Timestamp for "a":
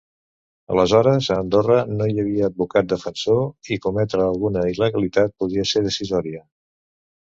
1.33-1.37